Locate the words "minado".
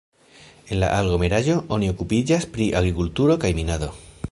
3.61-3.93